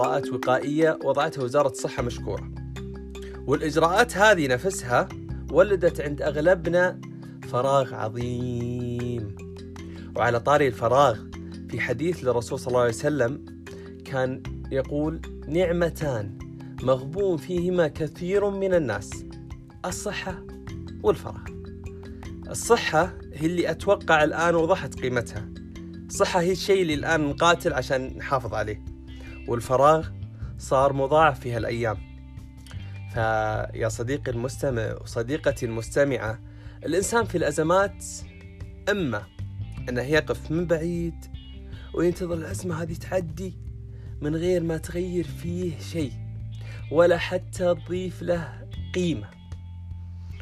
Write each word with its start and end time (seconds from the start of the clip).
إجراءات 0.00 0.32
وقائية 0.32 0.98
وضعتها 1.04 1.44
وزارة 1.44 1.68
الصحة 1.68 2.02
مشكورة. 2.02 2.50
والإجراءات 3.46 4.16
هذه 4.16 4.46
نفسها 4.46 5.08
ولدت 5.50 6.00
عند 6.00 6.22
أغلبنا 6.22 7.00
فراغ 7.48 7.94
عظيم. 7.94 9.36
وعلى 10.16 10.40
طاري 10.40 10.66
الفراغ 10.66 11.18
في 11.70 11.80
حديث 11.80 12.24
للرسول 12.24 12.58
صلى 12.58 12.68
الله 12.68 12.80
عليه 12.80 12.90
وسلم 12.90 13.44
كان 14.04 14.42
يقول 14.72 15.20
نعمتان 15.48 16.38
مغبون 16.82 17.36
فيهما 17.36 17.88
كثير 17.88 18.50
من 18.50 18.74
الناس 18.74 19.10
الصحة 19.84 20.46
والفراغ. 21.02 21.44
الصحة 22.50 23.14
هي 23.34 23.46
اللي 23.46 23.70
أتوقع 23.70 24.24
الآن 24.24 24.54
وضحت 24.54 25.00
قيمتها. 25.00 25.48
الصحة 26.06 26.40
هي 26.40 26.52
الشيء 26.52 26.82
اللي 26.82 26.94
الآن 26.94 27.20
نقاتل 27.20 27.72
عشان 27.72 28.16
نحافظ 28.18 28.54
عليه. 28.54 28.95
والفراغ 29.48 30.08
صار 30.58 30.92
مضاعف 30.92 31.40
في 31.40 31.52
هالأيام. 31.52 31.96
فيا 33.12 33.88
صديقي 33.88 34.30
المستمع 34.30 34.94
وصديقتي 35.00 35.66
المستمعة 35.66 36.38
الإنسان 36.84 37.24
في 37.24 37.38
الأزمات 37.38 38.04
إما 38.90 39.22
أنه 39.88 40.02
يقف 40.02 40.50
من 40.50 40.66
بعيد 40.66 41.14
وينتظر 41.94 42.34
الأزمة 42.34 42.82
هذه 42.82 42.94
تعدي 42.94 43.58
من 44.20 44.36
غير 44.36 44.62
ما 44.62 44.76
تغير 44.76 45.24
فيه 45.24 45.78
شيء 45.78 46.12
ولا 46.92 47.18
حتى 47.18 47.74
تضيف 47.74 48.22
له 48.22 48.68
قيمة. 48.94 49.28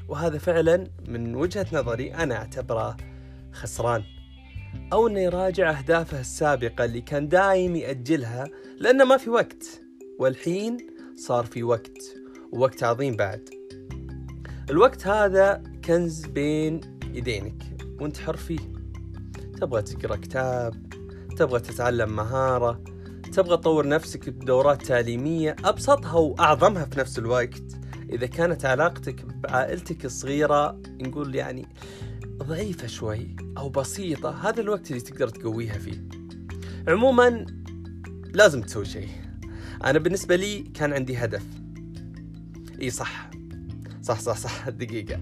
وهذا 0.08 0.38
فعلا 0.38 0.90
من 1.08 1.34
وجهة 1.34 1.66
نظري 1.72 2.14
أنا 2.14 2.36
أعتبره 2.36 2.96
خسران. 3.52 4.13
أو 4.92 5.08
أنه 5.08 5.20
يراجع 5.20 5.78
أهدافه 5.78 6.20
السابقة 6.20 6.84
اللي 6.84 7.00
كان 7.00 7.28
دايم 7.28 7.76
يأجلها 7.76 8.48
لأنه 8.78 9.04
ما 9.04 9.16
في 9.16 9.30
وقت. 9.30 9.80
والحين 10.18 10.76
صار 11.16 11.46
في 11.46 11.62
وقت 11.62 11.98
ووقت 12.52 12.82
عظيم 12.82 13.16
بعد. 13.16 13.48
الوقت 14.70 15.06
هذا 15.06 15.62
كنز 15.84 16.26
بين 16.26 16.80
يدينك 17.12 17.62
وأنت 18.00 18.16
حر 18.16 18.36
فيه. 18.36 18.72
تبغى 19.60 19.82
تقرأ 19.82 20.16
كتاب 20.16 20.74
تبغى 21.36 21.60
تتعلم 21.60 22.16
مهارة 22.16 22.84
تبغى 23.32 23.56
تطور 23.56 23.88
نفسك 23.88 24.28
بدورات 24.28 24.82
تعليمية 24.82 25.56
أبسطها 25.64 26.14
وأعظمها 26.14 26.84
في 26.84 27.00
نفس 27.00 27.18
الوقت. 27.18 27.62
إذا 28.14 28.26
كانت 28.26 28.64
علاقتك 28.64 29.24
بعائلتك 29.24 30.04
الصغيرة 30.04 30.80
نقول 30.86 31.34
يعني 31.34 31.68
ضعيفة 32.36 32.86
شوي 32.86 33.36
أو 33.58 33.68
بسيطة 33.68 34.48
هذا 34.48 34.60
الوقت 34.60 34.90
اللي 34.90 35.00
تقدر 35.00 35.28
تقويها 35.28 35.78
فيه. 35.78 36.08
عموما 36.88 37.46
لازم 38.34 38.62
تسوي 38.62 38.84
شيء. 38.84 39.08
أنا 39.84 39.98
بالنسبة 39.98 40.36
لي 40.36 40.60
كان 40.60 40.92
عندي 40.92 41.16
هدف. 41.16 41.42
إي 42.82 42.90
صح. 42.90 43.30
صح 44.02 44.20
صح 44.20 44.36
صح. 44.36 44.68
دقيقة. 44.80 45.20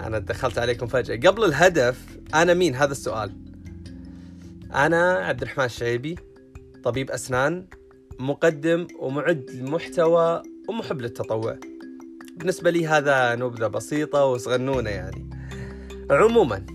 أنا 0.00 0.18
دخلت 0.18 0.58
عليكم 0.58 0.86
فجأة. 0.86 1.30
قبل 1.30 1.44
الهدف 1.44 2.06
أنا 2.34 2.54
مين؟ 2.54 2.74
هذا 2.74 2.92
السؤال. 2.92 3.32
أنا 4.74 5.12
عبد 5.12 5.42
الرحمن 5.42 5.64
الشعيبي 5.64 6.16
طبيب 6.84 7.10
أسنان 7.10 7.66
مقدم 8.18 8.86
ومعد 8.98 9.50
المحتوى 9.50 10.42
ومحب 10.68 11.00
للتطوع. 11.00 11.58
بالنسبة 12.36 12.70
لي 12.70 12.86
هذا 12.86 13.34
نبذة 13.34 13.66
بسيطة 13.66 14.24
وصغنونة 14.24 14.90
يعني. 14.90 15.30
عموما 16.10 16.66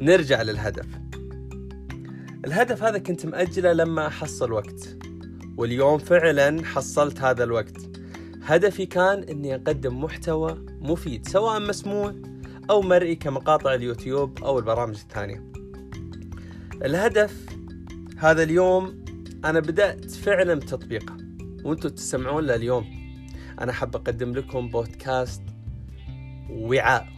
نرجع 0.00 0.42
للهدف. 0.42 0.86
الهدف 2.44 2.82
هذا 2.82 2.98
كنت 2.98 3.26
مأجله 3.26 3.72
لما 3.72 4.06
أحصل 4.06 4.52
وقت 4.52 4.96
واليوم 5.56 5.98
فعلا 5.98 6.64
حصلت 6.64 7.20
هذا 7.20 7.44
الوقت. 7.44 7.76
هدفي 8.42 8.86
كان 8.86 9.22
أني 9.22 9.54
أقدم 9.54 10.00
محتوى 10.04 10.64
مفيد 10.80 11.28
سواء 11.28 11.60
مسموع 11.60 12.14
أو 12.70 12.82
مرئي 12.82 13.14
كمقاطع 13.14 13.74
اليوتيوب 13.74 14.44
أو 14.44 14.58
البرامج 14.58 14.94
الثانية. 14.94 15.52
الهدف 16.84 17.46
هذا 18.16 18.42
اليوم 18.42 19.04
أنا 19.44 19.60
بدأت 19.60 20.10
فعلا 20.10 20.54
بتطبيقه 20.54 21.16
وأنتم 21.64 21.88
تسمعون 21.88 22.44
له 22.44 22.54
اليوم. 22.54 23.01
أنا 23.62 23.72
حاب 23.72 23.96
أقدم 23.96 24.32
لكم 24.32 24.68
بودكاست 24.68 25.42
وعاء. 26.50 27.08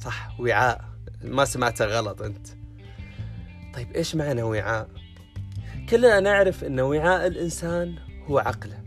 صح 0.00 0.40
وعاء. 0.40 0.84
ما 1.24 1.44
سمعته 1.44 1.84
غلط 1.84 2.22
أنت. 2.22 2.46
طيب 3.74 3.92
إيش 3.92 4.14
معنى 4.14 4.42
وعاء؟ 4.42 4.88
كلنا 5.90 6.20
نعرف 6.20 6.64
أن 6.64 6.80
وعاء 6.80 7.26
الإنسان 7.26 7.98
هو 8.26 8.38
عقله. 8.38 8.84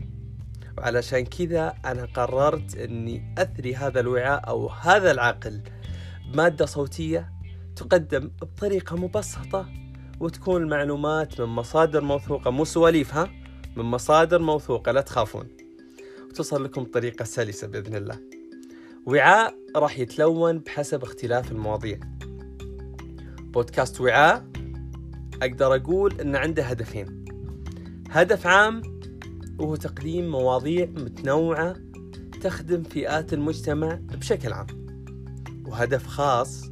وعلشان 0.78 1.24
كذا 1.24 1.74
أنا 1.84 2.04
قررت 2.04 2.76
أني 2.76 3.34
أثري 3.38 3.76
هذا 3.76 4.00
الوعاء 4.00 4.48
أو 4.48 4.68
هذا 4.68 5.10
العقل 5.10 5.60
بمادة 6.32 6.66
صوتية 6.66 7.32
تقدم 7.76 8.30
بطريقة 8.42 8.96
مبسطة 8.96 9.68
وتكون 10.20 10.62
المعلومات 10.62 11.40
من 11.40 11.46
مصادر 11.46 12.00
موثوقة 12.00 12.50
مو 12.50 12.64
سواليف 12.64 13.14
ها؟ 13.14 13.30
من 13.78 13.84
مصادر 13.84 14.42
موثوقة 14.42 14.92
لا 14.92 15.00
تخافون. 15.00 15.48
وتصل 16.28 16.64
لكم 16.64 16.84
بطريقة 16.84 17.24
سلسة 17.24 17.66
بإذن 17.66 17.94
الله. 17.94 18.20
وعاء 19.06 19.54
راح 19.76 19.98
يتلون 19.98 20.58
بحسب 20.58 21.02
اختلاف 21.02 21.52
المواضيع. 21.52 22.00
بودكاست 23.40 24.00
وعاء 24.00 24.48
أقدر 25.42 25.74
أقول 25.74 26.20
أن 26.20 26.36
عنده 26.36 26.62
هدفين. 26.62 27.24
هدف 28.10 28.46
عام 28.46 28.82
وهو 29.58 29.76
تقديم 29.76 30.30
مواضيع 30.30 30.86
متنوعة 30.86 31.76
تخدم 32.42 32.82
فئات 32.82 33.32
المجتمع 33.32 33.94
بشكل 33.94 34.52
عام. 34.52 34.66
وهدف 35.66 36.06
خاص 36.06 36.64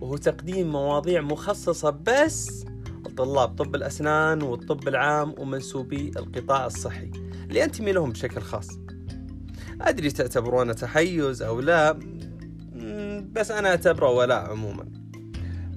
وهو 0.00 0.16
تقديم 0.16 0.72
مواضيع 0.72 1.20
مخصصة 1.20 1.90
بس 1.90 2.64
لطلاب 3.10 3.48
طب 3.48 3.74
الأسنان 3.74 4.42
والطب 4.42 4.88
العام 4.88 5.34
ومنسوبي 5.38 6.10
القطاع 6.16 6.66
الصحي 6.66 7.10
اللي 7.48 7.64
أنتمي 7.64 7.92
لهم 7.92 8.10
بشكل 8.10 8.40
خاص. 8.40 8.68
أدري 9.80 10.10
تعتبرونه 10.10 10.72
تحيز 10.72 11.42
أو 11.42 11.60
لا 11.60 11.92
بس 13.32 13.50
أنا 13.50 13.68
أعتبره 13.68 14.10
ولاء 14.10 14.50
عموما. 14.50 14.84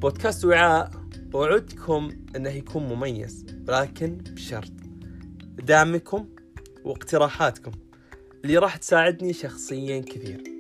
بودكاست 0.02 0.46
وعاء 0.46 0.92
وعدكم 1.34 2.10
أنه 2.36 2.50
يكون 2.50 2.84
مميز 2.84 3.46
لكن 3.68 4.18
بشرط. 4.18 4.72
دعمكم 5.64 6.26
واقتراحاتكم 6.84 7.72
اللي 8.44 8.58
راح 8.58 8.78
تساعدني 8.78 9.34
شخصيا 9.34 10.00
كثير. 10.00 10.53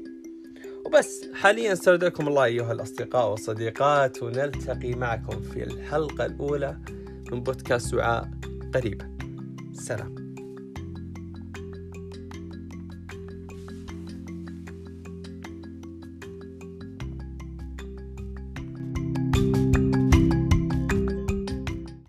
وبس. 0.85 1.25
حاليا 1.33 1.73
استودعكم 1.73 2.27
الله 2.27 2.43
أيها 2.43 2.71
الأصدقاء 2.71 3.31
والصديقات 3.31 4.23
ونلتقي 4.23 4.93
معكم 4.93 5.41
في 5.41 5.63
الحلقة 5.63 6.25
الأولى 6.25 6.77
من 7.31 7.43
بودكاست 7.43 7.93
وعاء 7.93 8.31
قريبا. 8.73 9.17
سلام. 9.73 10.22